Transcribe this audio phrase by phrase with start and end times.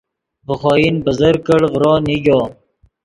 [0.45, 2.41] ڤے خوئن بزرگ کڑ ڤرو نیگو